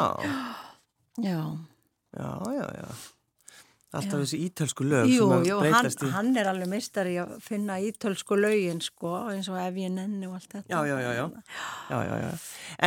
[1.23, 1.41] Já.
[2.13, 2.89] já, já, já.
[3.95, 6.09] Alltaf þessi ítölsku lög Jú, sem jú, hann, breytast í...
[6.11, 10.35] hann er alveg mistari að finna ítölsku lögin, sko, eins og ef ég nenni og
[10.35, 10.67] allt þetta.
[10.73, 11.27] Já, já, já, já.
[11.93, 12.33] já, já, já.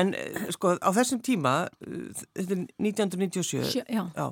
[0.01, 1.53] En eh, sko, á þessum tíma,
[1.87, 4.27] eh, þetta er 1997, Sjö, já, já,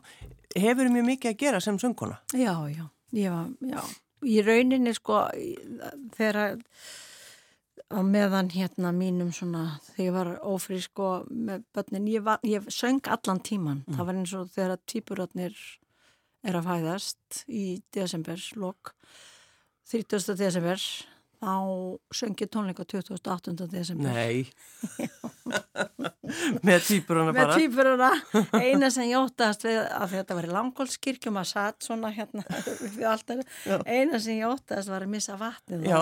[0.66, 2.20] hefur mjög mikið að gera sem söngkona.
[2.36, 2.90] já, já,
[3.24, 3.80] ég var, já.
[4.24, 5.28] Í rauninni, sko,
[6.16, 6.62] þegar að-
[8.06, 13.02] meðan hérna mínum svona, þegar ég var ófrísk og með börnin, ég, var, ég söng
[13.08, 13.84] allan tíman.
[13.92, 15.56] Það var eins og þegar að týpurotnir
[16.44, 18.94] er að fæðast í desember, lok,
[19.92, 20.36] 30.
[20.36, 20.78] desember,
[21.46, 21.54] þá
[22.16, 23.68] söng ég tónleika 28.
[23.70, 24.12] desember.
[24.16, 24.46] Nei.
[26.66, 27.56] Með týpurana með bara.
[27.60, 28.12] týpuruna
[28.66, 32.44] eina sem ég óttast við að þetta var í langkólskirkjum að satt svona hérna
[33.86, 36.00] eina sem ég óttast var að missa vatnið Já.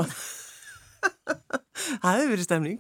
[1.84, 2.80] Það hefur verið stemning.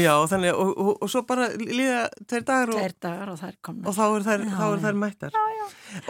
[0.00, 3.56] já, þannig, og, og, og svo bara líða tveir dagar og, tveir dagar og þær
[3.68, 5.32] komna og þá er þær, Já, þá er þær mættar.
[5.36, 5.66] Já, já.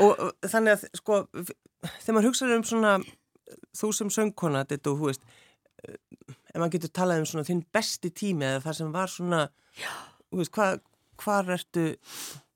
[0.06, 0.12] Og
[0.52, 1.14] þannig að, sko,
[1.88, 2.92] þegar maður hugsaður um svona,
[3.76, 5.22] þú sem söngkona, þetta og, þú veist,
[5.84, 5.96] eh,
[6.54, 9.40] ef maður getur talað um svona þinn besti tími eða það sem var svona,
[10.32, 10.80] veist, hvað,
[11.20, 11.86] hvað ertu,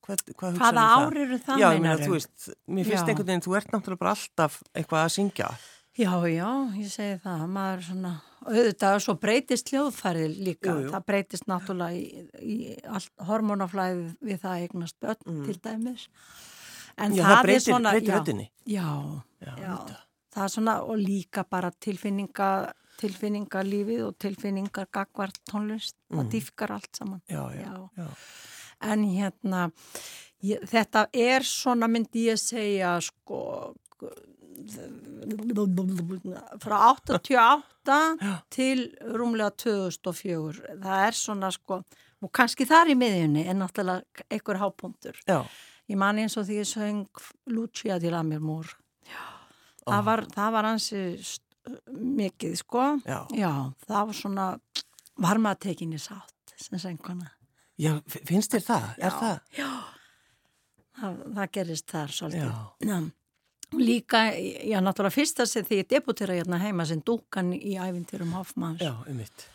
[0.05, 1.07] hugsaður um hvaða það?
[1.07, 3.09] ár eru það Já, meina, þú veist, mér finnst Já.
[3.09, 5.49] einhvern veginn, þú ert náttúrulega bara alltaf eitthvað að syngja.
[5.95, 8.13] já, já, ég segi það maður er svona,
[8.45, 10.91] auðvitað svo breytist hljóðfærið líka, Jú, jú.
[10.93, 16.09] það breytist náttúrulega í, í allt, hormonaflæði við það að eignast börn til dæmis
[16.99, 17.17] en Mm.
[17.17, 18.11] Já, það, það er breytir- svona breytir
[18.67, 18.85] já,
[19.41, 19.97] já, Já, já.
[20.35, 22.49] Það er svona og líka bara tilfinninga
[23.01, 27.35] tilfinningalífið og tilfinningar gagvart tónlist, það dýfkar allt saman Mm.
[27.35, 28.09] Já, já, Já.
[28.83, 29.63] en hérna
[30.43, 33.75] ég, þetta er svona myndi ég segja sko
[36.63, 38.19] frá 88
[38.55, 41.81] til rúmlega 2004 það er svona sko
[42.25, 45.43] og kannski þar í miðjunni er náttúrulega einhver hápunktur Já,
[45.85, 47.03] Ég man eins og því ég söng
[47.53, 48.71] Lucia til Amir Múr.
[49.85, 51.01] Það, var, það var hansi
[52.21, 52.85] mikið, sko.
[53.05, 53.53] Já.
[53.89, 54.47] það var svona
[55.21, 57.31] varmatekinni sátt sem söngkona.
[57.81, 58.89] já, finnst þér það?
[58.99, 59.37] Er það?
[60.95, 62.49] Það, það gerist þar svolítið.
[62.49, 62.91] Já.
[62.91, 62.99] Já.
[63.75, 68.85] Líka, já, náttúrulega fyrsta sem því ég debutera hérna heima sem dúkan í æfintyrum Hoffmanns.
[68.85, 69.49] Já, um mitt.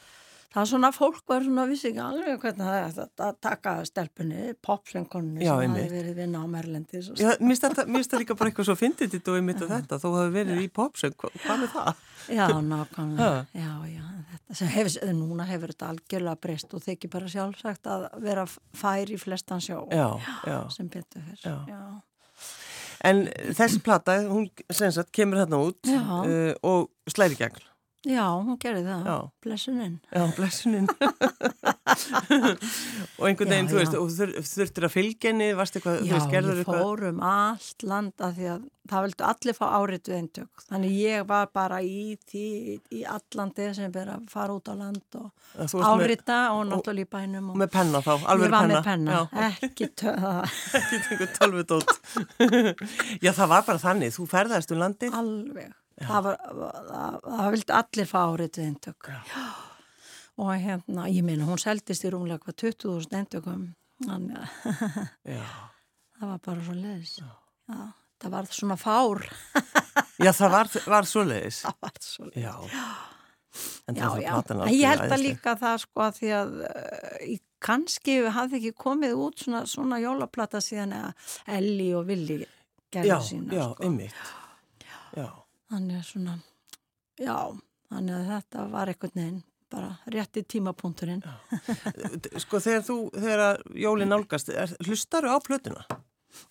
[0.50, 4.56] Það er svona, fólk var svona, vissi ekki alveg hvernig það er að- taka stelpunni,
[4.66, 5.84] popsöngkonni Já, sem einmitt.
[5.84, 9.12] hafi verið vinna á Merlendis og Já, mér finnst það líka bara eitthvað svo fyndið
[9.14, 11.94] þetta og ég mitt og þetta, þú hafi verið í popsöng, Hva, hvað með það?
[12.30, 13.46] Já, nákvæmlega.
[13.54, 18.10] Já, já, þetta sem hefur, núna hefur þetta algjörlega breyst og þykir bara sjálfsagt að
[18.26, 20.10] vera fær í flestan sjó Já,
[20.50, 20.60] já.
[20.74, 21.22] sem betur.
[21.46, 21.56] Já.
[21.70, 22.02] Já.
[23.06, 26.02] En þessi plata, hún sem sagt kemur hérna út Já.
[26.26, 27.62] uh, og slæri gegn.
[28.08, 29.18] Já, hún gerði það, Já.
[29.44, 29.96] blessuninn.
[30.14, 30.88] Já, blessunin.
[33.20, 36.14] og einhvern veginn, Já, þú veist, þur, þurftir að fylgja henni, varst eitthvað, þú Já,
[36.16, 36.84] veist, gerður ég eitthvað.
[36.86, 40.64] fór um allt land af því að það vildu allir fá áritu eintök.
[40.70, 42.46] Þannig ég var bara í því,
[42.98, 45.30] í allan desember að fara út á land og
[45.86, 47.52] árita og náttúrulega í bænum.
[47.54, 48.80] Og Með penna þá, alveg ég var penna.
[48.80, 50.34] með penna, Já, ekki töða,
[50.80, 51.94] ekki tengur tölvudótt.
[53.26, 55.14] Já, það var bara þannig, þú ferðast um landið.
[55.20, 55.70] alveg.
[56.00, 56.38] Það, var,
[56.90, 59.10] það, það vildi allir fá áritu eintök.
[59.10, 59.44] Já.
[60.40, 63.66] Og hérna, ég meina, hún seldist í rúmlega hvað 20.000 eintökum.
[66.20, 67.14] Það var bara svo leiðis.
[67.20, 67.84] Já.
[68.20, 69.22] það var svona fár.
[70.26, 71.62] Já, það var, var svoleiðis.
[71.64, 72.44] það var svo leiðis.
[72.44, 72.56] Já.
[73.90, 74.34] Já, já,
[74.70, 77.32] ég held að líka það sko að því að uh,
[77.66, 82.38] kannski hafði ekki komið út svona, svona jólaplata síðan að Elli og Willi
[82.94, 83.88] gerðu sína já, sko.
[83.88, 84.20] einmitt.
[85.18, 85.28] Já.
[85.70, 86.34] Þannig að svona,
[87.22, 87.36] já,
[87.92, 91.22] þannig að þetta var einhvern veginn bara rétti tímapunkturinn.
[92.42, 94.50] Sko, þegar þú, þegar að jólin nálgast,
[94.88, 95.84] hlustaru á plötuna?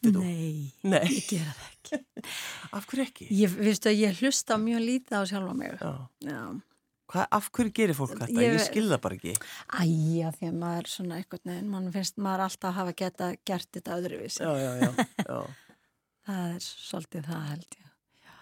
[0.07, 1.03] Nei, Nei.
[1.07, 1.99] ég gera það ekki.
[2.77, 3.27] Af hverju ekki?
[3.41, 5.75] Ég, viðstu að ég hlusta mjög lítið á sjálfa mig.
[5.81, 5.93] Já.
[6.29, 6.41] Já.
[7.09, 8.27] Hvað, af hverju gerir fólk þetta?
[8.37, 9.35] Ég- Ég, skil það bara ekki.
[9.81, 13.97] Æja, því að maður svona einhvern veginn, mann finnst maður alltaf hafa geta gert þetta
[13.99, 14.43] öðruvísi.
[14.45, 15.07] Já, já, já.
[15.25, 15.39] já.
[16.29, 17.88] Það er svolítið það held ég.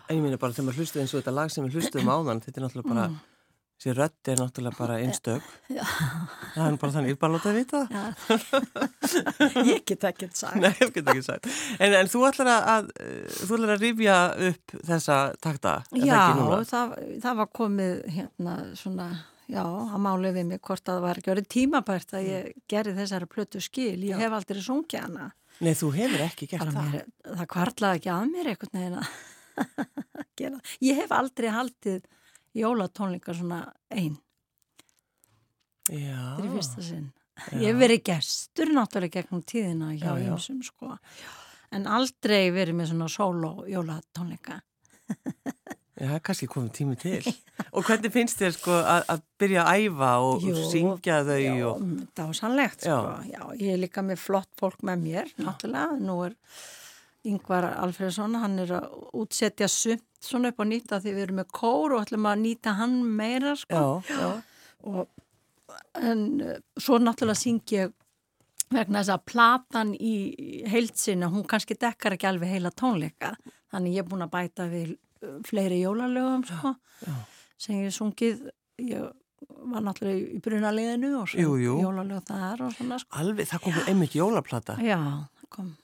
[0.06, 2.42] En ég meina bara þegar maður hlustuð eins og þetta lag sem við hlustuðum áðan,
[2.44, 3.06] þetta er náttúrulega bara,
[3.76, 5.46] þessi rödd er náttúrulega bara einstök.
[5.74, 5.82] Já.
[6.54, 7.90] Það er bara þannig, ég er bara að láta að vita það.
[7.96, 9.64] Já.
[9.72, 10.60] ég get ekki sagt.
[10.62, 11.48] Nei, ég get ekki sagt.
[11.80, 14.18] En, en þú ætlar að, að, uh, þú ætlar að rifja
[14.50, 16.60] upp þessa takta, er það Já, ekki núna?
[16.70, 19.08] það, það var komið hérna svona,
[19.50, 22.96] já, að málið við mig hvort að það var ekki orðið tímabært að ég gerði
[23.02, 23.96] þessari plötu skil.
[24.06, 25.32] Ég hef aldrei sungið hana.
[25.64, 26.92] Nei, þú hefur ekki gert það.
[26.92, 29.16] mér, það kvarlaði ekki að mér einhvern veginn að.
[30.86, 32.04] Ég hef aldrei haldið
[32.56, 34.16] jólatónleikar svona einn,
[35.88, 36.36] Já.
[36.36, 37.08] þetta er fyrsta sinn.
[37.60, 40.30] Ég hef verið gestur náttúrulega gegnum tíðina hjá Já, já.
[40.32, 40.94] ymsum sko,
[41.76, 44.60] en aldrei verið með svona sóló jólatónleika.
[45.96, 47.20] Já, það er kannski komið tími til.
[47.72, 51.52] og hvernig finnst þér sko að, að byrja að æfa og Jú, syngja þau Já,
[51.70, 51.84] og...
[52.18, 52.96] dásanlegt Já.
[52.96, 53.12] sko.
[53.32, 55.96] Já, ég er líka með flott fólk með mér, náttúrulega.
[56.04, 56.34] Nú er
[57.26, 61.52] Yngvar Alfredsson, hann er að útsetja sumt svona upp á nýta því við erum með
[61.54, 63.82] kór og ætlum að nýta hann meira sko.
[64.08, 64.28] Já, já.
[64.86, 65.08] og
[66.00, 67.94] en uh, svo náttúrulega syng ég
[68.72, 70.14] vegna þess að platan í
[70.70, 73.34] heildsina, hún kannski dekkar ekki alveg heila tónleika,
[73.72, 76.74] þannig ég er búin að bæta við uh, fleiri jólalögum sko,
[77.58, 78.48] sem ég sungið
[78.82, 79.06] ég
[79.66, 83.18] var náttúrulega í brunaliðinu og jólalög þar og svona sko.
[83.20, 84.78] Alveg, það kom einmitt jólaplata.
[84.82, 85.74] já, það kom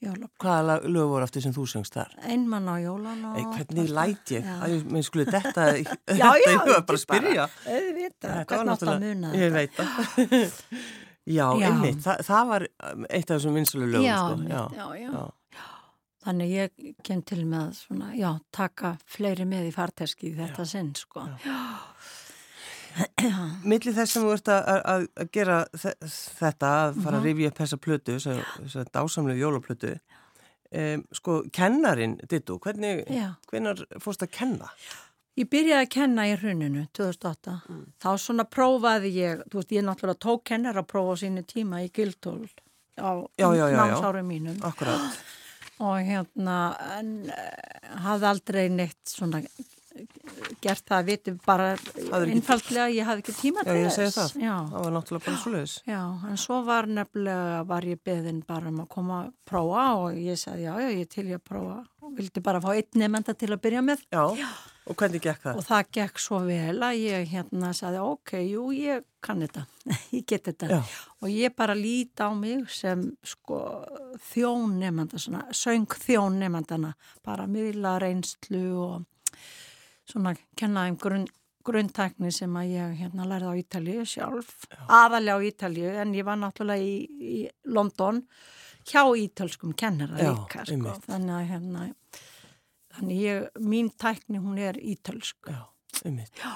[0.00, 2.14] jólalög Hvaða lög voru aftur sem þú söngst þar?
[2.24, 4.44] einmann á jólan og Ei, hvernig læt ég?
[4.48, 4.56] Já.
[4.72, 7.48] Ég minn skulle þetta, Já, þetta já, ég ekki bara að spyrja.
[7.66, 10.62] auðvitað, Þetta var hvernig átt að muna Ég þetta veit það.
[11.38, 11.66] já, Já.
[11.68, 14.32] einmitt, Þa, það var um, eitt af þessum vinsalu lögum, já, sko.
[14.38, 15.12] einmitt, já, já.
[15.18, 15.28] já.
[16.20, 20.66] Þannig ég kem til með að svona, já, taka fleiri með í farteski í þetta
[20.68, 21.22] sinn, sko.
[23.64, 25.96] Millir þess sem þú ert að, að, að gera þe-
[26.40, 27.20] þetta, að fara Mhm.
[27.20, 29.92] að rifja upp þessa plötu, þessa, dásamlegu jólaplötu,
[30.72, 33.34] um, sko, kennarin, Dittu, hvernig, Já.
[33.50, 34.70] hvernig fórst að kenna?
[35.38, 37.60] Ég byrjaði að kenna í hruninu 2008.
[38.02, 41.90] Þá svona prófaði ég, þú veist, ég náttúrulega tók kennara prófa á sínu tíma í
[41.92, 42.48] Gildól
[42.98, 44.58] á námsárum mínum.
[44.62, 45.16] Akkurat.
[45.80, 49.64] Og hérna, en uh, hafði aldrei neitt svona eh,
[50.64, 51.70] gert það, viti bara
[52.10, 54.18] einfaldlega, ég hafði ekki tíma Já, til ég segi þess.
[54.34, 54.42] það.
[54.46, 54.56] Já.
[54.72, 55.76] Það var náttúrulega bara svo leiðis.
[55.90, 60.20] Já, en svo var nefnilega, var ég beðin bara um að koma að prófa og
[60.20, 61.78] ég sagði já, já, ég til ég að prófa
[62.10, 64.22] og vildi bara fá einn nefnda til að byrja með Já.
[64.90, 65.58] og hvernig gekk það?
[65.60, 69.66] og það gekk svo vel að ég hérna sagði ok, jú, ég kann þetta,
[70.16, 70.80] ég get þetta Já.
[71.20, 73.60] og ég bara líti á mig sem sko
[74.32, 76.94] þjón nefnda, svona söng þjón nefndana,
[77.26, 79.36] bara miðla reynslu og
[80.10, 81.28] svona kenna þeim grunn
[81.66, 84.54] grunntækni sem að ég hérna lærði á Ítalíu sjálf,
[84.88, 88.22] aðalega á Ítalíu en ég var náttúrulega í, í London
[88.88, 91.84] hjá ítölskum kennara Já, líka, sko, þannig að hérna
[92.96, 95.50] þannig ég, mín tækni hún er ítölsk.
[95.52, 96.54] Já,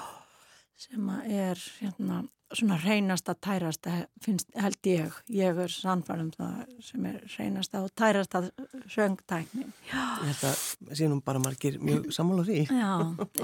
[0.87, 2.23] sem að er hérna
[2.59, 8.45] svona reynasta, tærasta finnst, held ég, ég er sannfærum það sem er reynasta og tærasta
[8.91, 12.63] söngtækni Ég held að nú bara margir mjög sammála því.
[12.83, 12.93] Já,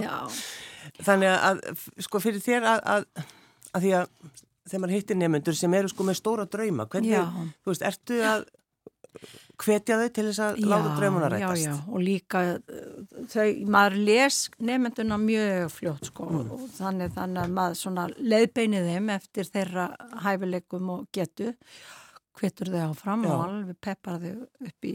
[0.00, 0.14] já,
[1.06, 1.64] Þannig að,
[2.06, 3.26] sko, fyrir þér að, að,
[3.74, 4.14] að því að
[4.70, 7.26] þegar maður hittir nefnendur sem eru sko með stóra drauma, hvernig, Já.
[7.64, 8.44] þú veist, ertu að
[9.60, 11.64] hvetja þau til þess að láta draumuna rætast?
[11.64, 13.46] Já, já, og líka uh, þau,
[13.76, 16.50] maður les nefnduna mjög fljótt sko Mm.
[16.54, 19.86] og þannig, þannig að maður svona leiðbeinið þeim eftir þeirra
[20.24, 21.54] hæfileikum og getu
[22.40, 23.32] hvetur þau áfram Já.
[23.34, 24.36] og alveg peppar þau
[24.68, 24.94] upp í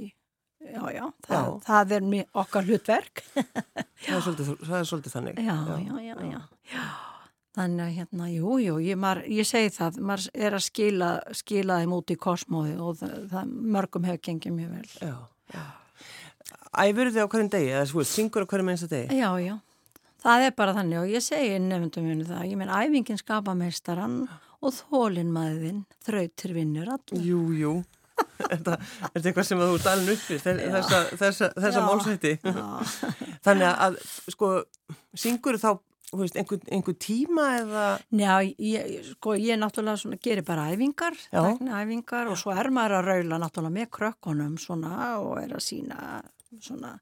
[0.66, 1.58] Já, já, það, Já.
[1.68, 2.06] það er
[2.42, 3.20] okkar hlutverk.
[3.36, 5.42] Það er svolítið, það er svolítið þannig.
[5.46, 6.40] Já, já, já, já.
[6.74, 6.86] já.
[7.56, 11.78] Þannig að hérna, jú, jú, ég, maður, ég segi það, maður er að skila, skila
[11.80, 14.90] þeim út í kosmóði og það, það mörgum hefur gengið mjög vel.
[15.00, 15.14] Já,
[15.56, 15.64] já.
[16.76, 19.22] Æfur þið á hverjum degi, eða svo, syngur á hverjum einsta degi?
[19.22, 19.56] Já, já,
[20.26, 24.26] það er bara þannig og ég segi nefndum minu það, ég menn æfingin skapa meistaran
[24.60, 27.24] og þólinn maðurinn þrautir vinnur allir.
[27.24, 27.76] Jú, jú.
[28.46, 28.76] Er þetta
[29.22, 32.32] eitthvað sem þú ert alveg uppi, þessa, þessa, þessa málsætti?
[33.44, 33.98] Þannig að,
[34.32, 34.50] sko,
[35.18, 35.70] syngur þá,
[36.22, 37.86] veist, einhver, einhver tíma eða...
[38.16, 41.44] Já, ég, sko, ég náttúrulega svona gerir bara æfingar, Já.
[41.82, 46.02] æfingar og svo er maður að raula náttúrulega með krökkunum svona og er að sína
[46.64, 46.98] svona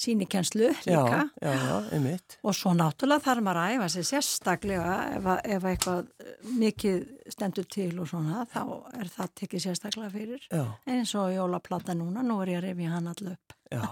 [0.00, 1.28] sínikenslu líka.
[1.42, 2.18] Já, já.
[2.42, 6.30] Og svo náttúrulega þarf maður að æfa sig sérstaklega ef, ef eitthvað eh,
[6.62, 7.02] mikið
[7.34, 8.62] stendur til og svona þá
[8.96, 10.46] er það tekið sérstaklega fyrir.
[10.48, 13.56] Já, Eins og jólaplata núna, nú er ég að rifja hann allu upp.
[13.70, 13.84] já.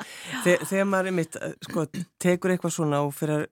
[0.44, 1.34] Þegar, maður einmitt,
[1.66, 1.82] sko,
[2.22, 3.48] tekur eitthvað svona og fyrir að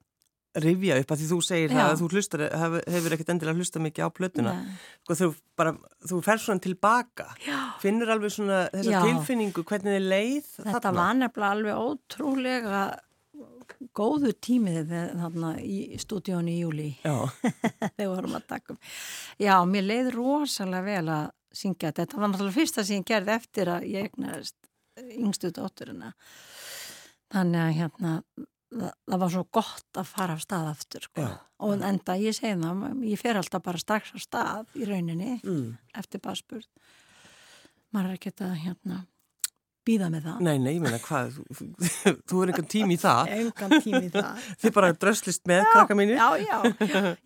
[0.58, 3.82] rifja upp, að því þú segir það að þú hlustar, hefur, hefur ekkert endilega hlusta
[3.84, 4.54] mikið á plötuna.
[5.02, 5.28] Sko, þú
[5.60, 5.74] bara,
[6.08, 7.26] þú fer svona tilbaka.
[7.44, 7.58] Já.
[7.82, 9.00] Finnur alveg svona þessa Já.
[9.04, 12.82] tilfinningu, hvernig þið leið Þetta var nefnilega alveg ótrúlega
[13.94, 18.78] góðu tímið þarna í stúdíónu í júli þegar vorum að taka um.
[19.40, 22.04] Já, mér leið rosalega vel að syngja þetta.
[22.04, 24.56] Þetta var náttúrulega fyrsta sem ég gerði eftir að ég egnaðist
[25.14, 26.12] yngstu dótturina.
[27.32, 28.12] Þannig að hérna,
[28.70, 31.08] það, það var svo gott að fara af stað aftur.
[31.08, 31.26] Sko.
[31.26, 31.34] Já.
[31.66, 35.68] Og enda, ég segi það, ég fer alltaf bara strax af stað í rauninni mm.
[35.98, 36.70] eftir basspurt.
[37.90, 39.04] maður er ekki að hérna
[39.88, 40.40] býða með það.
[40.44, 41.38] Nei, nei, ég meina hvað,
[42.28, 43.30] þú, er engan tím í það.
[43.38, 44.48] Engan tím í það.
[44.62, 46.18] Þið bara dröslist með, krakka mínir.
[46.18, 46.58] Já, já,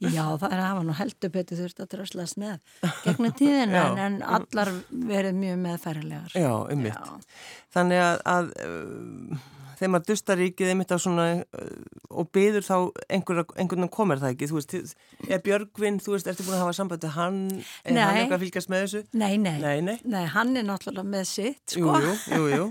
[0.06, 3.98] já, það er að hafa nú heldur betur þurft að dröslast með gegnum tíðin en,
[4.06, 6.36] en allar verið mjög meðfærilegar.
[6.38, 7.26] Já, um mitt.
[7.74, 11.72] Þannig að, að uh, þegar maður dustar ríkið einmitt á svona uh,
[12.10, 12.76] og byður þá
[13.08, 14.94] einhvern veginn komir það ekki, þú veist,
[15.28, 17.40] er Björgvin, þú veist, ertu búin að hafa sambandi hann,
[17.84, 18.02] er nei.
[18.02, 19.02] hann eitthvað að fylgjast með þessu?
[19.12, 21.98] Nei, nei, nei, nei, nei hann er náttúrulega með sitt, sko.
[21.98, 22.70] Jú, jú, jú, jú,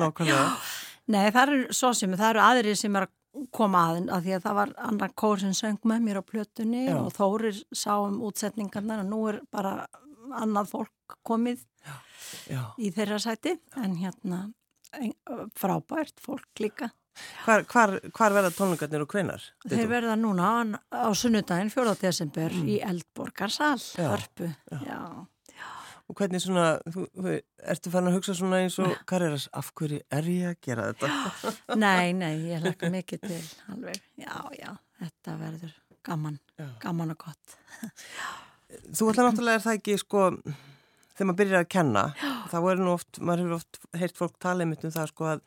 [0.00, 0.48] nákvæmlega.
[1.14, 3.14] Nei, það eru svo sem, það eru aðrir sem er að
[3.54, 6.86] koma aðeins, að því að það var annar kór sem söng með mér á plötunni
[6.86, 6.96] Já.
[7.02, 9.74] og Þórir sá um útsetningarnar og nú er bara
[10.40, 11.60] annað fólk komið.
[12.50, 12.74] Já.
[12.78, 14.46] í þeirra sæti, en hérna
[15.56, 16.90] frábært fólk líka.
[17.44, 19.44] Hvar, hvar, hvar verða tónleikarnir og hvenar?
[19.64, 20.50] Þeir verða núna
[20.92, 21.94] á sunnudaginn 4.
[22.02, 22.68] desember mm.
[22.74, 24.50] í Eldborgarsal, Hörpu.
[24.72, 24.82] Já.
[24.84, 25.00] Já.
[25.54, 25.70] Já.
[26.06, 27.36] Og hvernig svona, þú, þú,
[27.72, 31.54] ertu fann að hugsa svona eins og karriðars, af hverju er ég að gera þetta?
[31.86, 34.02] nei, nei, ég hlaka mikið til alveg.
[34.20, 35.74] Já, já, þetta verður
[36.06, 36.40] gaman,
[36.84, 37.58] gaman og gott.
[38.96, 40.28] þú ætla náttúrulega er það ekki, sko
[41.16, 42.02] þegar maður byrjar að kenna
[42.52, 45.46] þá er nú oft, maður hefur oft heilt fólk tala um það sko að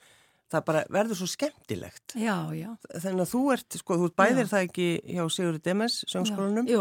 [0.49, 2.15] það bara verður svo skemmtilegt.
[2.17, 2.71] Já, já.
[2.89, 4.51] Þannig að þú ert, sko, þú bæðir já.
[4.53, 6.71] það ekki hjá Sigurður Demes, söngskólanum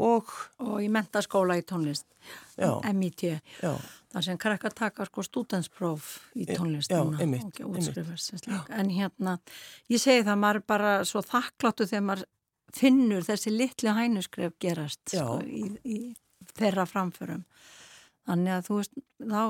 [0.00, 0.30] og
[0.62, 2.06] og í mentaskóla í tónlist
[2.94, 3.24] MIT
[3.60, 7.60] þar sem krakka taka sko stúdenspróf í tónlist einmitt.
[7.60, 9.38] en hérna
[9.90, 12.24] ég segi það, maður er bara svo þakkláttu þegar maður
[12.74, 15.98] finnur þessi litli hænuskref gerast sko, í, í
[16.54, 17.44] þeirra framförum
[18.30, 19.42] Þannig að þú veist, þá,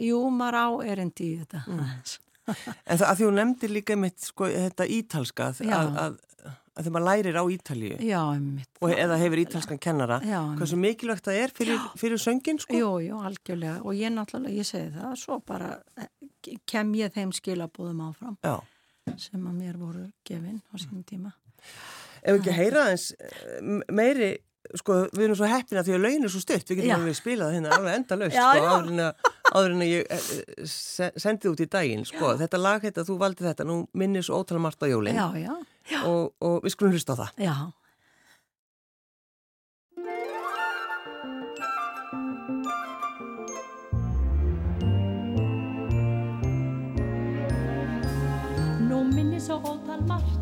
[0.00, 1.62] jú, maður á erindi í þetta.
[1.68, 1.88] Mm.
[2.88, 6.16] en það að því hún nefndi líka mitt, sko, þetta ítalska, að, að,
[6.48, 8.20] að þegar maður lærir á Ítalíu Já.
[8.82, 12.76] Og eða hefur ítalskan kennara, Já, hversu mikilvægt það er fyrir, fyrir söngin, sko?
[12.78, 13.78] Jú, jú, algjörlega.
[13.84, 16.10] Og ég náttúrulega, ég segi það, svo bara eh,
[16.68, 18.56] kem ég þeim skilabúðum áfram Já.
[19.20, 21.36] sem að mér voru gefinn á sínum tíma.
[22.22, 23.60] Ef ekki heyra eins eh,
[23.92, 24.32] meiri
[24.78, 27.54] sko, við erum svo heppina því að laun er svo stutt, við getum alveg spilað
[27.56, 28.64] hérna alveg enda löst, sko,
[29.52, 30.30] áður en að, ég eh,
[30.64, 32.40] eh, sendið út í daginn, sko, já.
[32.44, 36.58] þetta lag þetta, þú valdi þetta, nú minnir svo ótala margt á jólinn og, og
[36.64, 37.46] við skulum hlusta á það.
[37.48, 37.56] Já.
[48.88, 50.41] Nú minnir svo ótal margt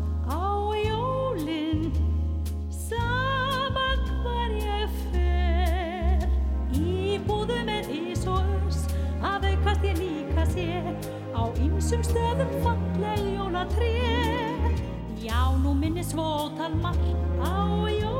[11.91, 13.91] ýmsum stöðum falleg jólatré.
[15.19, 18.10] Já, nú minni svótal margt á jólin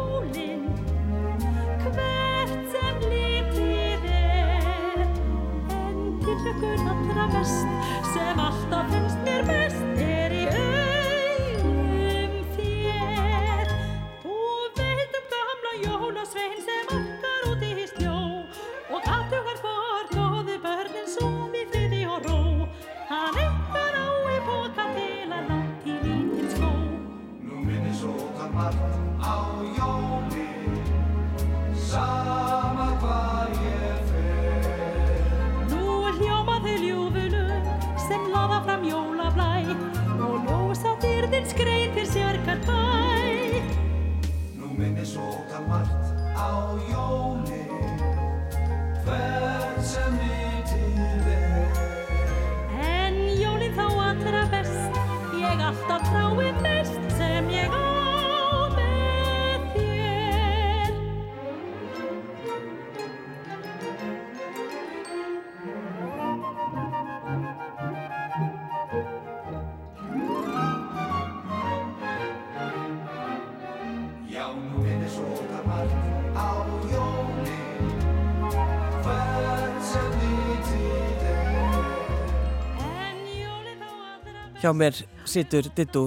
[84.62, 84.98] hjá mér
[85.30, 86.04] situr dittu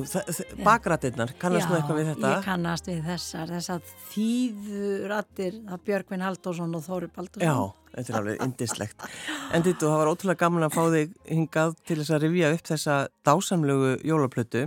[0.64, 2.30] bakrættinnar, kannast þú eitthvað við þetta?
[2.30, 7.48] Já, ég kannast við þessar þessar þýðurattir að Björgvin Halldórsson og Þóri Baldursson.
[7.48, 9.08] Já, þetta er alveg indislegt
[9.52, 12.70] En dittu, það var ótrúlega gaman að fá þig hingað til þess að rivja upp
[12.70, 12.94] þessa
[13.26, 14.62] dásamlegu jólaplötu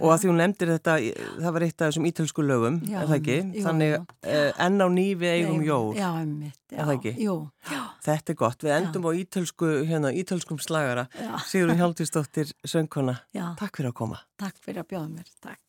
[0.00, 0.96] og að því hún nefndir þetta,
[1.38, 3.38] það var eitt af þessum ítölsku lögum, já, er það ekki?
[3.38, 4.00] Jú, Þannig jú.
[4.34, 7.14] Eh, enn á nýfi eigum jól Já, einmitt, já, er það ekki?
[7.24, 7.36] Jú,
[7.72, 11.08] já Þetta er gott, við endum á ítölsku, hérna, ítölskum slagara.
[11.44, 13.18] Sigurinn Hjálptíðsdóttir, söngkona.
[13.58, 14.22] Takk fyrir að koma.
[14.40, 15.67] Takk fyrir að bjóða mér, takk.